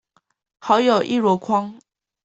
[0.57, 1.77] 好友一籮筐